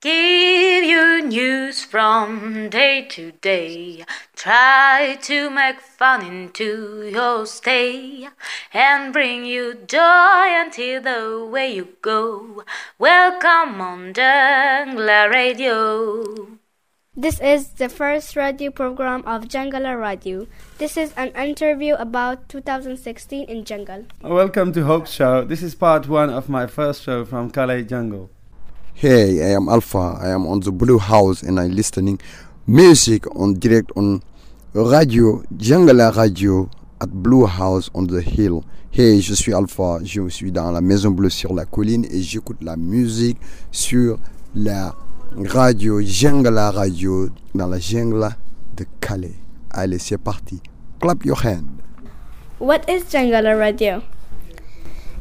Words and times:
Give 0.00 0.84
you 0.84 1.26
news 1.26 1.82
from 1.82 2.68
day 2.70 3.02
to 3.10 3.32
day. 3.32 4.04
Try 4.36 5.18
to 5.22 5.50
make 5.50 5.80
fun 5.80 6.24
into 6.24 7.10
your 7.10 7.44
stay 7.46 8.28
and 8.72 9.12
bring 9.12 9.44
you 9.44 9.74
joy 9.88 10.54
until 10.54 11.02
the 11.02 11.44
way 11.44 11.74
you 11.74 11.88
go. 12.00 12.62
Welcome 13.00 13.80
on 13.80 14.12
Jungala 14.14 15.32
Radio. 15.32 16.46
This 17.16 17.40
is 17.40 17.70
the 17.70 17.88
first 17.88 18.36
radio 18.36 18.70
program 18.70 19.24
of 19.26 19.48
Jungala 19.48 19.98
Radio. 20.00 20.46
This 20.78 20.96
is 20.96 21.12
an 21.16 21.34
interview 21.34 21.94
about 21.94 22.48
2016 22.48 23.48
in 23.48 23.64
Jungle. 23.64 24.06
Welcome 24.22 24.72
to 24.74 24.84
Hope 24.84 25.08
Show. 25.08 25.42
This 25.42 25.60
is 25.60 25.74
part 25.74 26.06
one 26.06 26.30
of 26.30 26.48
my 26.48 26.68
first 26.68 27.02
show 27.02 27.24
from 27.24 27.50
Calais 27.50 27.82
Jungle. 27.82 28.30
Hey, 29.00 29.40
I 29.44 29.54
am 29.54 29.68
Alpha. 29.68 30.18
I 30.20 30.30
am 30.30 30.44
on 30.48 30.58
the 30.58 30.72
Blue 30.72 30.98
House 30.98 31.44
and 31.44 31.60
I'm 31.60 31.70
listening 31.70 32.18
music 32.66 33.32
on 33.36 33.54
direct 33.54 33.92
on 33.94 34.20
radio 34.74 35.40
Jungla 35.56 36.16
Radio 36.16 36.68
at 37.00 37.08
Blue 37.08 37.46
House 37.46 37.90
on 37.94 38.08
the 38.08 38.20
Hill. 38.20 38.64
Hey, 38.90 39.20
je 39.20 39.34
suis 39.34 39.54
Alpha. 39.54 40.00
Je 40.02 40.28
suis 40.28 40.50
dans 40.50 40.72
la 40.72 40.80
Maison 40.80 41.12
Bleue 41.12 41.30
sur 41.30 41.54
la 41.54 41.64
colline 41.64 42.06
et 42.10 42.20
j'écoute 42.20 42.56
la 42.60 42.76
musique 42.76 43.38
sur 43.70 44.18
la 44.56 44.96
radio 45.46 46.00
Jungla 46.02 46.72
Radio 46.72 47.28
dans 47.54 47.68
la 47.68 47.78
jungle 47.78 48.30
de 48.76 48.84
Calais. 49.00 49.36
Allez, 49.70 50.00
c'est 50.00 50.18
parti. 50.18 50.60
Clap 51.00 51.24
your 51.24 51.38
hand. 51.44 51.68
What 52.58 52.80
is 52.88 53.04
Jungla 53.08 53.56
Radio? 53.56 54.02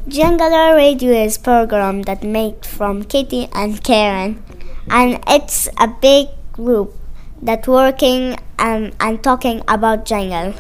Jungala 0.08 0.74
Radio 0.74 1.12
is 1.12 1.36
a 1.36 1.40
program 1.42 2.04
that 2.04 2.24
made 2.24 2.66
from 2.66 3.04
Kitty 3.04 3.50
and 3.52 3.84
Karen, 3.84 4.42
and 4.90 5.20
it's 5.28 5.68
a 5.78 5.90
big 5.90 6.30
group 6.54 6.96
that 7.42 7.68
working 7.68 8.38
and, 8.58 8.96
and 9.02 9.22
talking 9.22 9.62
about 9.68 10.06
jungle. 10.06 10.54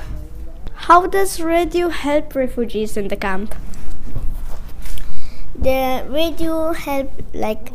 How 0.91 1.07
does 1.07 1.39
radio 1.39 1.87
help 1.87 2.35
refugees 2.35 2.97
in 2.97 3.07
the 3.07 3.15
camp? 3.15 3.55
The 5.55 6.05
radio 6.09 6.73
help 6.73 7.09
like 7.33 7.71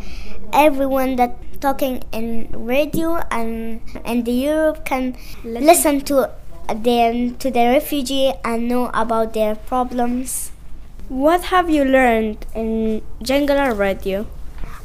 everyone 0.52 1.16
that 1.16 1.39
talking 1.62 2.05
in 2.12 2.52
radio 2.52 3.24
and 3.30 3.80
and 4.05 4.27
the 4.27 4.33
Europe 4.33 4.84
can 4.84 5.16
listen, 5.42 5.66
listen 5.66 6.00
to 6.02 6.28
them 6.68 7.36
to 7.36 7.50
the 7.50 7.64
refugee 7.72 8.34
and 8.44 8.68
know 8.68 8.91
about 8.92 9.33
their 9.33 9.55
problems. 9.55 10.52
What 11.12 11.42
have 11.52 11.68
you 11.68 11.84
learned 11.84 12.46
in 12.55 13.02
Jungala 13.20 13.77
Radio? 13.77 14.27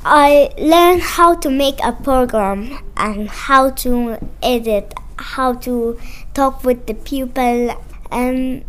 I 0.03 0.51
learned 0.57 1.01
how 1.01 1.35
to 1.35 1.49
make 1.49 1.79
a 1.81 1.93
program 1.93 2.79
and 2.97 3.29
how 3.29 3.69
to 3.87 4.17
edit, 4.43 4.93
how 5.15 5.53
to 5.63 5.97
talk 6.33 6.65
with 6.65 6.85
the 6.85 6.95
people, 6.95 7.71
and 8.11 8.65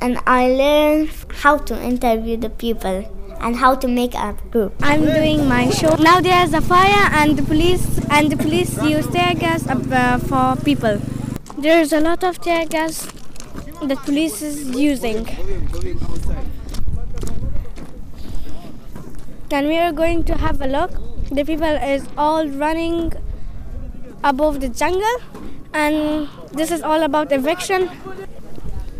and 0.00 0.20
I 0.24 0.50
learned 0.50 1.10
how 1.42 1.58
to 1.58 1.82
interview 1.82 2.36
the 2.36 2.48
people 2.48 3.02
and 3.40 3.56
how 3.56 3.74
to 3.74 3.88
make 3.88 4.14
a 4.14 4.36
group. 4.52 4.74
I'm 4.80 5.04
doing 5.04 5.48
my 5.48 5.68
show. 5.70 5.96
Now 5.96 6.20
there's 6.20 6.54
a 6.54 6.60
fire 6.60 7.10
and 7.10 7.36
the 7.36 7.42
police 7.42 7.98
and 8.08 8.30
the 8.30 8.36
police 8.36 8.80
use 8.84 9.08
tear 9.08 9.34
gas 9.34 9.66
uh, 9.66 10.18
for 10.30 10.62
people. 10.62 11.02
There's 11.58 11.92
a 11.92 11.98
lot 12.00 12.22
of 12.22 12.40
tear 12.40 12.66
gas 12.66 13.08
that 13.82 13.98
police 14.06 14.42
is 14.42 14.70
using. 14.78 15.26
And 19.52 19.66
we 19.66 19.78
are 19.78 19.92
going 19.92 20.24
to 20.24 20.36
have 20.36 20.60
a 20.60 20.66
look. 20.66 20.90
The 21.30 21.44
people 21.44 21.66
is 21.66 22.06
all 22.16 22.46
running 22.48 23.12
above 24.22 24.60
the 24.60 24.68
jungle 24.68 25.16
and 25.72 26.28
this 26.52 26.70
is 26.70 26.82
all 26.82 27.02
about 27.02 27.32
eviction. 27.32 27.90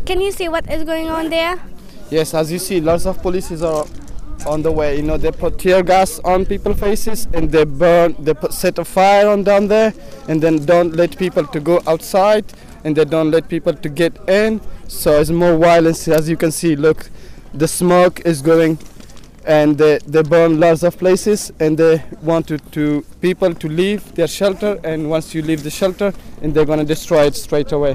Can 0.05 0.21
you 0.21 0.31
see 0.31 0.49
what 0.49 0.69
is 0.69 0.83
going 0.83 1.09
on 1.09 1.29
there? 1.29 1.59
Yes, 2.09 2.33
as 2.33 2.51
you 2.51 2.59
see, 2.59 2.81
lots 2.81 3.05
of 3.05 3.21
police 3.21 3.51
are 3.61 3.85
on 4.45 4.61
the 4.61 4.71
way. 4.71 4.97
You 4.97 5.03
know, 5.03 5.17
they 5.17 5.31
put 5.31 5.59
tear 5.59 5.83
gas 5.83 6.19
on 6.19 6.45
people's 6.45 6.79
faces 6.79 7.27
and 7.33 7.51
they 7.51 7.63
burn, 7.63 8.15
they 8.19 8.33
put, 8.33 8.53
set 8.53 8.79
a 8.79 8.85
fire 8.85 9.29
on 9.29 9.43
down 9.43 9.67
there, 9.67 9.93
and 10.27 10.41
then 10.41 10.65
don't 10.65 10.95
let 10.95 11.17
people 11.17 11.45
to 11.45 11.59
go 11.59 11.81
outside, 11.87 12.45
and 12.83 12.95
they 12.95 13.05
don't 13.05 13.31
let 13.31 13.47
people 13.47 13.73
to 13.73 13.89
get 13.89 14.17
in. 14.27 14.59
So 14.87 15.19
it's 15.21 15.29
more 15.29 15.57
violence, 15.57 16.07
as 16.07 16.27
you 16.27 16.35
can 16.35 16.51
see. 16.51 16.75
Look, 16.75 17.09
the 17.53 17.67
smoke 17.67 18.21
is 18.25 18.41
going 18.41 18.79
and 19.45 19.77
they, 19.77 19.99
they 20.05 20.21
burn 20.21 20.59
lots 20.59 20.83
of 20.83 20.97
places 20.97 21.51
and 21.59 21.77
they 21.77 22.03
want 22.21 22.47
to, 22.47 22.57
to 22.57 23.03
people 23.21 23.53
to 23.55 23.67
leave 23.67 24.13
their 24.15 24.27
shelter 24.27 24.79
and 24.83 25.09
once 25.09 25.33
you 25.33 25.41
leave 25.41 25.63
the 25.63 25.69
shelter 25.69 26.13
and 26.41 26.53
they're 26.53 26.65
going 26.65 26.79
to 26.79 26.85
destroy 26.85 27.25
it 27.25 27.35
straight 27.35 27.71
away. 27.71 27.93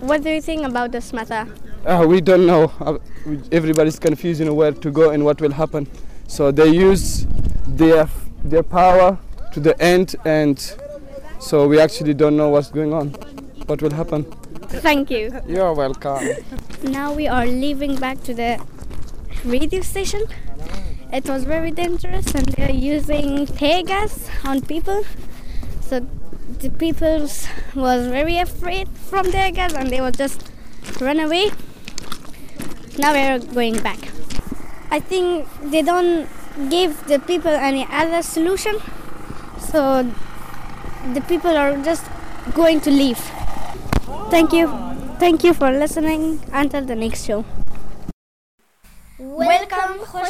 What 0.00 0.22
do 0.22 0.30
you 0.30 0.40
think 0.40 0.62
about 0.62 0.92
this 0.92 1.12
matter? 1.12 1.46
Uh, 1.84 2.06
we 2.08 2.20
don't 2.20 2.46
know. 2.46 2.72
Uh, 2.80 2.98
everybody's 3.52 3.98
confused 3.98 4.40
you 4.40 4.46
know 4.46 4.54
where 4.54 4.72
to 4.72 4.90
go 4.90 5.10
and 5.10 5.24
what 5.24 5.40
will 5.40 5.52
happen. 5.52 5.88
So 6.26 6.50
they 6.50 6.68
use 6.68 7.26
their 7.66 8.08
their 8.44 8.62
power 8.62 9.18
to 9.52 9.60
the 9.60 9.80
end 9.82 10.16
and 10.24 10.58
so 11.40 11.66
we 11.68 11.78
actually 11.80 12.14
don't 12.14 12.36
know 12.36 12.48
what's 12.48 12.70
going 12.70 12.92
on 12.92 13.14
what 13.70 13.80
will 13.82 13.92
happen. 13.92 14.24
Thank 14.82 15.10
you. 15.10 15.40
You're 15.46 15.72
welcome. 15.72 16.28
Now 16.82 17.12
we 17.12 17.28
are 17.28 17.46
leaving 17.46 17.94
back 17.96 18.22
to 18.24 18.34
the 18.34 18.60
radio 19.44 19.80
station. 19.82 20.22
It 21.12 21.28
was 21.28 21.44
very 21.44 21.70
dangerous 21.70 22.34
and 22.34 22.46
they're 22.46 22.70
using 22.70 23.46
tear 23.46 23.82
gas 23.82 24.28
on 24.44 24.62
people. 24.62 25.04
So 25.80 26.06
the 26.60 26.70
people 26.70 27.28
was 27.74 28.06
very 28.06 28.38
afraid 28.38 28.88
from 28.88 29.30
tear 29.30 29.50
gas 29.50 29.74
and 29.74 29.90
they 29.90 30.00
would 30.00 30.16
just 30.16 30.50
run 31.00 31.18
away. 31.18 31.50
Now 32.98 33.12
we're 33.12 33.38
going 33.38 33.82
back. 33.82 33.98
I 34.90 35.00
think 35.00 35.48
they 35.62 35.82
don't 35.82 36.28
give 36.68 37.06
the 37.06 37.18
people 37.18 37.52
any 37.52 37.86
other 37.90 38.22
solution. 38.22 38.76
So 39.58 40.02
the 41.14 41.20
people 41.22 41.56
are 41.56 41.76
just 41.82 42.04
going 42.54 42.80
to 42.82 42.90
leave. 42.90 43.18
Thank 44.30 44.52
you. 44.52 44.68
Thank 45.18 45.44
you 45.44 45.54
for 45.54 45.70
listening. 45.70 46.40
Until 46.52 46.84
the 46.84 46.96
next 46.96 47.24
show. 47.24 47.44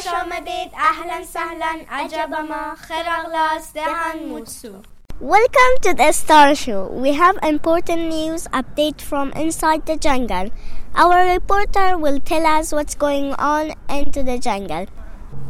خوش 0.00 0.06
آمدید 0.06 0.70
اهلا 0.74 1.24
سهلا 1.24 1.78
عجب 1.90 2.30
ما 2.48 2.74
خیر 2.74 3.06
اغلاس 3.18 3.72
دهن 3.72 4.28
موتسو 4.28 4.72
Welcome 5.20 5.74
to 5.84 5.94
the 5.94 6.12
Star 6.12 6.54
Show. 6.54 6.88
We 7.04 7.12
have 7.12 7.36
important 7.42 8.08
news 8.08 8.46
update 8.58 9.00
from 9.00 9.32
inside 9.32 9.84
the 9.86 9.96
jungle. 9.96 10.50
Our 10.94 11.18
reporter 11.34 11.98
will 11.98 12.20
tell 12.20 12.46
us 12.46 12.72
what's 12.72 12.94
going 12.94 13.34
on 13.34 13.72
into 13.98 14.22
the 14.22 14.38
jungle. 14.38 14.86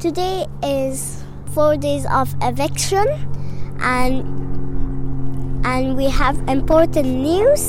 Today 0.00 0.46
is 0.62 1.24
4 1.54 1.76
days 1.76 2.06
of 2.20 2.34
eviction 2.42 3.06
and 3.80 4.14
and 5.74 5.96
we 5.96 6.08
have 6.20 6.40
important 6.56 7.08
news 7.28 7.66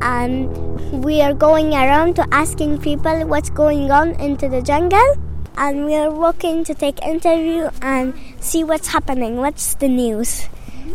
and 0.00 1.04
we 1.04 1.20
are 1.28 1.34
going 1.46 1.72
around 1.84 2.16
to 2.16 2.26
asking 2.42 2.78
people 2.90 3.24
what's 3.34 3.50
going 3.62 3.90
on 4.00 4.12
into 4.28 4.48
the 4.56 4.62
jungle 4.72 5.16
and 5.57 5.85
we 5.85 5.95
are 5.95 6.11
walking 6.11 6.63
to 6.63 6.73
take 6.73 7.01
interview 7.05 7.69
and 7.81 8.13
see 8.39 8.63
what's 8.63 8.87
happening 8.89 9.37
what's 9.37 9.75
the 9.75 9.87
news. 9.87 10.47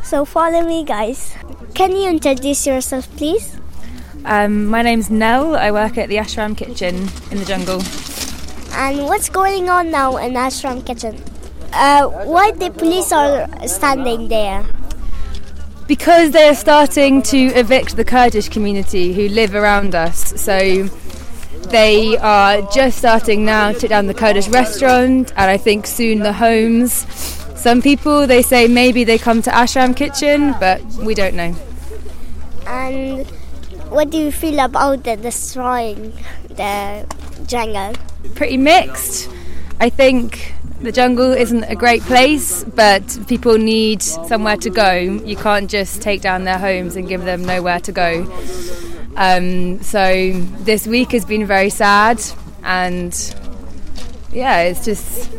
So 0.03 0.25
follow 0.25 0.63
me 0.63 0.85
guys. 0.85 1.35
Can 1.75 1.93
you 1.93 2.09
introduce 2.09 2.67
yourself 2.67 3.09
please? 3.17 3.57
Um, 4.25 4.67
my 4.67 4.83
name's 4.83 5.09
Nell. 5.09 5.55
I 5.55 5.71
work 5.71 5.99
at 5.99 6.09
the 6.09 6.17
Ashram 6.17 6.57
Kitchen 6.57 7.09
in 7.31 7.39
the 7.39 7.45
jungle. 7.45 7.81
And 8.73 9.05
what's 9.05 9.29
going 9.29 9.71
on 9.71 9.91
now 9.91 10.17
in 10.17 10.35
Ashram 10.35 10.85
Kitchen? 10.85 11.23
Uh, 11.73 12.09
why 12.25 12.51
the 12.53 12.71
police 12.71 13.13
are 13.13 13.49
standing 13.69 14.29
there? 14.29 14.65
Because 15.87 16.33
they're 16.33 16.55
starting 16.55 17.23
to 17.23 17.39
evict 17.55 17.97
the 17.97 18.05
Kurdish 18.05 18.49
community 18.49 19.13
who 19.13 19.29
live 19.29 19.55
around 19.55 19.95
us. 19.95 20.41
So 20.41 20.89
they 21.71 22.17
are 22.19 22.63
just 22.73 22.99
starting 22.99 23.45
now 23.45 23.73
to 23.73 23.79
take 23.79 23.91
down 23.91 24.07
the 24.07 24.15
Kurdish 24.15 24.49
restaurant, 24.49 25.33
and 25.37 25.51
I 25.51 25.57
think 25.57 25.87
soon 25.87 26.21
the 26.21 26.33
homes. 26.33 27.07
Some 27.55 27.83
people 27.83 28.27
they 28.27 28.43
say 28.43 28.69
maybe 28.69 29.05
they 29.05 29.19
come 29.19 29.43
to 29.43 29.51
Ashram 29.51 29.97
Kitchen, 29.97 30.55
but 30.61 30.83
we 30.95 31.15
don't 31.15 31.35
know. 31.35 31.55
And 32.67 33.27
what 33.91 34.11
do 34.11 34.19
you 34.19 34.33
feel 34.33 34.61
about 34.61 35.05
the 35.05 35.17
destroying 35.17 36.13
the 36.49 37.07
jungle? 37.47 37.95
Pretty 38.35 38.57
mixed. 38.57 39.29
I 39.79 39.91
think 39.91 40.55
the 40.81 40.93
jungle 40.93 41.33
isn't 41.33 41.65
a 41.65 41.75
great 41.75 42.03
place, 42.03 42.65
but 42.65 43.19
people 43.29 43.59
need 43.59 44.03
somewhere 44.03 44.57
to 44.59 44.71
go. 44.71 44.93
You 44.93 45.37
can't 45.37 45.71
just 45.71 46.03
take 46.03 46.21
down 46.21 46.45
their 46.45 46.59
homes 46.59 46.97
and 46.97 47.09
give 47.09 47.25
them 47.25 47.45
nowhere 47.45 47.81
to 47.81 47.93
go. 47.93 48.25
Um, 49.17 49.83
so 49.83 50.33
this 50.61 50.87
week 50.87 51.13
has 51.13 51.25
been 51.25 51.47
very 51.47 51.71
sad, 51.71 52.23
and 52.63 53.13
yeah, 54.31 54.61
it's 54.63 54.85
just 54.85 55.31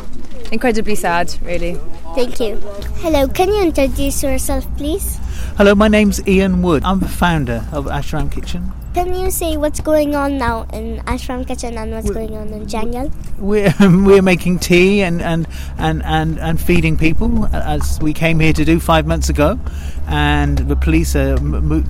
incredibly 0.52 0.96
sad, 0.96 1.36
really. 1.44 1.76
Thank 2.16 2.40
you. 2.40 2.56
Hello, 3.02 3.28
can 3.28 3.50
you 3.50 3.62
introduce 3.62 4.24
yourself, 4.24 4.66
please? 4.78 5.18
Hello, 5.58 5.76
my 5.76 5.88
name's 5.88 6.28
Ian 6.28 6.64
Wood. 6.64 6.84
I'm 6.84 7.00
the 7.00 7.08
founder 7.08 7.68
of 7.72 7.86
Ashram 7.86 8.32
Kitchen. 8.32 8.72
Can 8.96 9.14
you 9.14 9.30
say 9.30 9.58
what's 9.58 9.80
going 9.80 10.16
on 10.16 10.40
now 10.40 10.64
in 10.74 10.98
Ashram 11.06 11.46
Kitchen 11.46 11.78
and 11.78 11.92
what's 11.92 12.10
going 12.10 12.36
on 12.36 12.48
in 12.48 12.68
Jungle? 12.68 13.12
We're 13.38 13.72
we're 13.80 14.24
making 14.24 14.58
tea 14.58 15.04
and 15.04 15.22
and, 15.22 15.48
and, 15.78 16.02
and 16.04 16.40
and 16.40 16.60
feeding 16.60 16.98
people 16.98 17.46
as 17.54 18.00
we 18.02 18.14
came 18.14 18.40
here 18.40 18.54
to 18.54 18.66
do 18.66 18.80
five 18.80 19.06
months 19.06 19.30
ago, 19.30 19.60
and 20.08 20.58
the 20.58 20.76
police 20.76 21.16
are 21.16 21.36
m- 21.38 21.68
mo- 21.68 21.84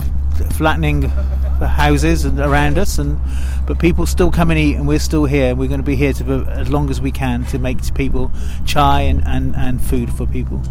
flattening 0.52 1.10
the 1.60 1.68
houses 1.68 2.26
and 2.26 2.40
around 2.40 2.78
us, 2.78 2.98
and 2.98 3.20
but 3.66 3.80
people 3.80 4.06
still 4.06 4.32
come 4.32 4.52
and 4.52 4.60
eat, 4.60 4.76
and 4.76 4.88
we're 4.88 5.00
still 5.00 5.26
here. 5.26 5.56
We're 5.56 5.68
going 5.68 5.80
to 5.80 5.86
be 5.86 5.96
here 5.96 6.14
to 6.14 6.46
as 6.50 6.70
long 6.70 6.90
as 6.90 7.02
we 7.02 7.12
can 7.12 7.46
to 7.46 7.60
make 7.60 7.78
people 7.96 8.32
chai 8.66 9.02
and, 9.02 9.24
and, 9.26 9.56
and 9.56 9.82
food 9.82 10.12
for 10.14 10.26
people. 10.26 10.62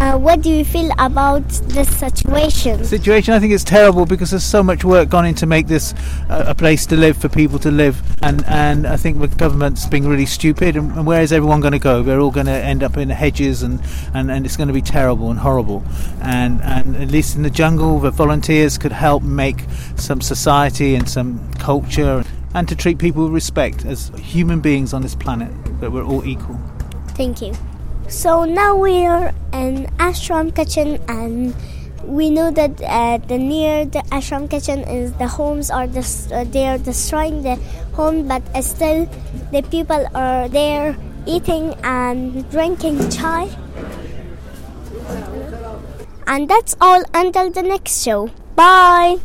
Uh, 0.00 0.16
what 0.16 0.40
do 0.40 0.50
you 0.50 0.64
feel 0.64 0.90
about 0.96 1.46
this 1.68 1.86
situation? 1.98 2.82
situation. 2.84 3.34
I 3.34 3.38
think 3.38 3.52
it's 3.52 3.62
terrible 3.62 4.06
because 4.06 4.30
there's 4.30 4.42
so 4.42 4.62
much 4.62 4.82
work 4.82 5.10
gone 5.10 5.26
into 5.26 5.44
make 5.44 5.66
this 5.66 5.92
uh, 6.30 6.44
a 6.46 6.54
place 6.54 6.86
to 6.86 6.96
live 6.96 7.18
for 7.18 7.28
people 7.28 7.58
to 7.58 7.70
live, 7.70 8.00
and 8.22 8.42
and 8.46 8.86
I 8.86 8.96
think 8.96 9.20
the 9.20 9.28
government's 9.28 9.86
being 9.86 10.08
really 10.08 10.24
stupid. 10.24 10.74
And, 10.74 10.90
and 10.92 11.06
where 11.06 11.20
is 11.20 11.34
everyone 11.34 11.60
going 11.60 11.74
to 11.74 11.78
go? 11.78 12.02
They're 12.02 12.18
all 12.18 12.30
going 12.30 12.46
to 12.46 12.52
end 12.52 12.82
up 12.82 12.96
in 12.96 13.10
hedges, 13.10 13.62
and, 13.62 13.78
and, 14.14 14.30
and 14.30 14.46
it's 14.46 14.56
going 14.56 14.68
to 14.68 14.74
be 14.74 14.80
terrible 14.80 15.30
and 15.30 15.38
horrible. 15.38 15.84
And 16.22 16.62
and 16.62 16.96
at 16.96 17.10
least 17.10 17.36
in 17.36 17.42
the 17.42 17.50
jungle, 17.50 18.00
the 18.00 18.10
volunteers 18.10 18.78
could 18.78 18.92
help 18.92 19.22
make 19.22 19.66
some 19.96 20.22
society 20.22 20.94
and 20.94 21.10
some 21.10 21.52
culture, 21.58 22.24
and 22.54 22.66
to 22.70 22.74
treat 22.74 22.96
people 22.96 23.24
with 23.24 23.34
respect 23.34 23.84
as 23.84 24.10
human 24.16 24.60
beings 24.60 24.94
on 24.94 25.02
this 25.02 25.14
planet, 25.14 25.52
that 25.80 25.92
we're 25.92 26.06
all 26.06 26.24
equal. 26.24 26.58
Thank 27.08 27.42
you. 27.42 27.52
So 28.10 28.44
now 28.44 28.74
we 28.74 29.06
are 29.06 29.30
in 29.54 29.86
Ashram 30.02 30.50
Kitchen 30.50 30.98
and 31.06 31.54
we 32.02 32.28
know 32.28 32.50
that 32.50 32.82
uh, 32.82 33.18
the 33.28 33.38
near 33.38 33.84
the 33.84 34.00
ashram 34.10 34.50
kitchen 34.50 34.80
is 34.80 35.12
the 35.12 35.28
homes 35.28 35.70
are 35.70 35.86
this, 35.86 36.26
uh, 36.32 36.42
they 36.50 36.66
are 36.66 36.76
destroying 36.76 37.44
the 37.44 37.54
home 37.94 38.26
but 38.26 38.42
uh, 38.52 38.62
still 38.62 39.06
the 39.52 39.62
people 39.70 40.04
are 40.12 40.48
there 40.48 40.96
eating 41.24 41.74
and 41.84 42.50
drinking 42.50 42.98
chai. 43.10 43.48
And 46.26 46.50
that's 46.50 46.74
all 46.80 47.04
until 47.14 47.50
the 47.50 47.62
next 47.62 48.02
show. 48.02 48.30
Bye. 48.56 49.18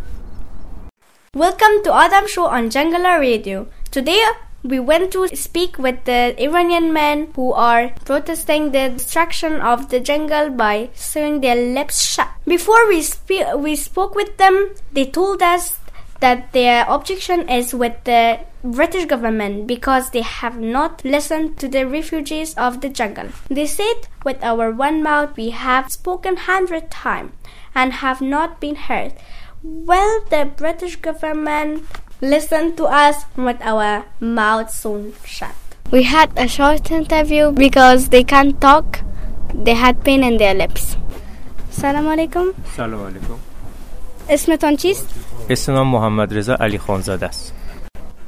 Welcome 1.33 1.81
to 1.85 1.93
Adam 1.93 2.27
Show 2.27 2.45
on 2.45 2.69
Jungala 2.69 3.19
Radio. 3.19 3.67
Today 3.89 4.21
we 4.65 4.79
went 4.79 5.11
to 5.11 5.27
speak 5.35 5.77
with 5.77 6.03
the 6.05 6.35
Iranian 6.41 6.91
men 6.91 7.31
who 7.35 7.53
are 7.53 7.91
protesting 8.03 8.71
the 8.71 8.89
destruction 8.89 9.61
of 9.61 9.89
the 9.89 9.99
jungle 9.99 10.49
by 10.49 10.89
sewing 10.95 11.41
their 11.41 11.55
lips 11.55 12.03
shut. 12.03 12.29
Before 12.45 12.87
we 12.87 13.01
spe- 13.01 13.53
we 13.57 13.75
spoke 13.75 14.15
with 14.15 14.37
them, 14.37 14.71
they 14.91 15.05
told 15.05 15.43
us 15.43 15.77
that 16.19 16.51
their 16.53 16.85
objection 16.89 17.47
is 17.47 17.75
with 17.75 18.03
the 18.05 18.39
British 18.63 19.05
government 19.05 19.67
because 19.67 20.09
they 20.09 20.21
have 20.21 20.57
not 20.57 21.05
listened 21.05 21.59
to 21.59 21.67
the 21.67 21.85
refugees 21.85 22.55
of 22.55 22.81
the 22.81 22.89
jungle. 22.89 23.29
They 23.49 23.67
said, 23.67 24.07
with 24.23 24.43
our 24.43 24.71
one 24.71 25.03
mouth 25.03 25.37
we 25.37 25.51
have 25.51 25.91
spoken 25.91 26.37
hundred 26.37 26.89
times 26.89 27.33
and 27.75 27.93
have 27.93 28.21
not 28.21 28.59
been 28.59 28.75
heard. 28.75 29.13
Well, 29.61 30.23
the 30.29 30.49
British 30.55 30.95
government 30.95 31.83
listened 32.20 32.76
to 32.78 32.84
us 32.84 33.16
with 33.36 33.60
our 33.62 34.04
mouths 34.20 34.74
sewn 34.82 35.12
shut. 35.24 35.54
We 35.92 36.02
had 36.04 36.28
a 36.36 36.46
short 36.48 36.90
interview 36.90 37.50
because 37.52 38.08
they 38.10 38.24
can't 38.24 38.60
talk. 38.60 39.00
They 39.54 39.74
had 39.74 40.04
pain 40.04 40.22
in 40.30 40.36
their 40.38 40.54
lips. 40.54 40.96
سلام 41.70 42.08
علیکم 42.08 42.44
سلام 42.76 43.02
علیکم 43.06 43.34
اسمتان 44.28 44.76
چیست؟ 44.76 45.06
اسم 45.50 45.72
من 45.72 45.82
محمد 45.82 46.34
رضا 46.38 46.54
علی 46.54 46.78
خانزاده 46.78 47.26
است 47.26 47.52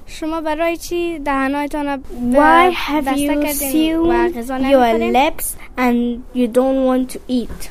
شما 0.07 0.41
برای 0.41 0.77
چی 0.77 1.19
دهانهایتان 1.19 1.87
را 1.87 1.97
Why 2.33 2.75
have 2.75 3.05
بسته 3.09 3.41
you 3.41 3.45
کردین 3.47 3.97
و 3.97 4.29
غذا 4.29 4.59
sewn 4.59 4.63
your 4.63 4.75
نمیخورین؟ 4.75 5.13
lips 5.31 5.45
and 5.79 6.21
you 6.39 6.47
don't 6.49 6.85
want 6.87 7.15
to 7.15 7.19
eat? 7.29 7.71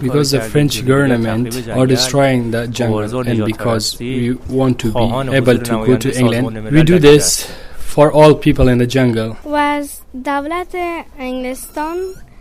because 0.00 0.30
the 0.30 0.40
French 0.40 0.84
government 0.86 1.68
are 1.68 1.86
destroying 1.86 2.50
the 2.50 2.66
jungle 2.68 3.20
and 3.26 3.44
because 3.44 3.98
we 3.98 4.32
want 4.48 4.78
to 4.78 4.92
be 4.92 5.36
able 5.36 5.58
to 5.58 5.72
go 5.86 5.96
to 5.96 6.08
England, 6.18 6.70
we 6.70 6.82
do 6.84 6.98
this 6.98 7.50
for 7.78 8.12
all 8.12 8.34
people 8.34 8.68
in 8.68 8.78
the 8.78 8.86
jungle. 8.86 9.34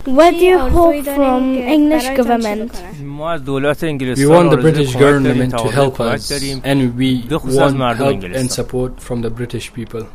What 0.05 0.31
do 0.31 0.45
you 0.45 0.57
hope 0.59 1.03
from 1.03 1.55
English 1.55 2.07
government? 2.15 2.71
We 3.01 4.25
want 4.27 4.49
the 4.51 4.57
British 4.61 4.95
government 4.95 5.51
to 5.51 5.67
help 5.69 5.99
us 5.99 6.31
and 6.63 6.95
we 6.95 7.25
want 7.29 7.77
help 7.97 8.23
and 8.23 8.49
support 8.51 9.01
from 9.01 9.21
the 9.21 9.29
British 9.29 9.73
people. 9.73 10.07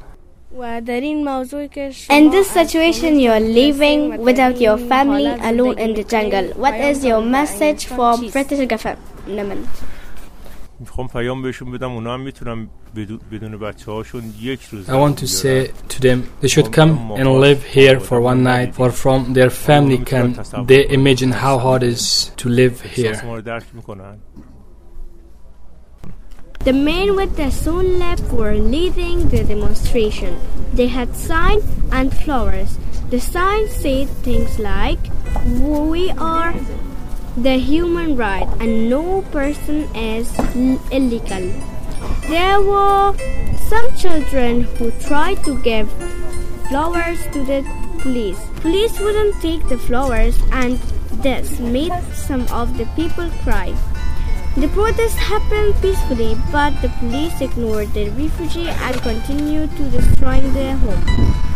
In 0.64 2.30
this 2.30 2.50
situation, 2.50 3.18
you 3.20 3.30
are 3.30 3.40
living 3.40 4.16
without 4.18 4.58
your 4.58 4.78
family 4.78 5.26
alone 5.26 5.78
in 5.78 5.92
the 5.94 6.04
jungle. 6.04 6.48
What 6.54 6.74
is 6.74 7.04
your 7.04 7.20
message 7.20 7.84
for 7.86 8.16
British 8.16 8.66
government? 8.66 9.68
I 14.88 14.96
want 14.96 15.18
to 15.18 15.26
say 15.28 15.70
to 15.88 16.00
them 16.00 16.30
they 16.40 16.48
should 16.48 16.72
come 16.72 17.12
and 17.12 17.28
live 17.40 17.62
here 17.62 18.00
for 18.00 18.20
one 18.20 18.42
night 18.42 18.74
for 18.74 18.90
from 18.90 19.34
their 19.34 19.50
family 19.50 19.98
can 19.98 20.36
they 20.66 20.88
imagine 20.88 21.30
how 21.30 21.58
hard 21.58 21.82
it 21.82 21.90
is 21.90 22.32
to 22.36 22.48
live 22.48 22.80
here. 22.80 23.14
The 26.64 26.72
men 26.72 27.14
with 27.14 27.36
the 27.36 27.50
sewn 27.50 27.98
lip 27.98 28.20
were 28.32 28.54
leading 28.54 29.28
the 29.28 29.44
demonstration. 29.44 30.40
They 30.72 30.86
had 30.86 31.14
signs 31.14 31.62
and 31.92 32.10
flowers. 32.10 32.78
The 33.10 33.20
signs 33.20 33.70
said 33.70 34.08
things 34.24 34.58
like, 34.58 34.98
We 35.60 36.08
are 36.12 36.54
the 37.36 37.58
human 37.58 38.16
right 38.16 38.48
and 38.60 38.88
no 38.88 39.20
person 39.30 39.94
is 39.94 40.32
illegal. 40.90 41.52
There 42.28 42.62
were 42.62 43.14
some 43.68 43.94
children 43.94 44.62
who 44.78 44.90
tried 44.92 45.44
to 45.44 45.60
give 45.60 45.92
flowers 46.70 47.20
to 47.32 47.44
the 47.44 47.60
police. 47.98 48.40
Police 48.62 48.98
wouldn't 49.00 49.38
take 49.42 49.68
the 49.68 49.76
flowers 49.76 50.40
and 50.50 50.78
this 51.22 51.60
made 51.60 51.92
some 52.14 52.48
of 52.48 52.78
the 52.78 52.86
people 52.96 53.28
cry. 53.42 53.74
The 54.56 54.68
protest 54.68 55.16
happened 55.16 55.74
peacefully, 55.82 56.36
but 56.52 56.80
the 56.80 56.88
police 57.00 57.40
ignored 57.40 57.92
the 57.92 58.08
refugee 58.10 58.68
and 58.68 59.02
continued 59.02 59.76
to 59.76 59.90
destroy 59.90 60.40
their 60.40 60.76
home. 60.76 61.53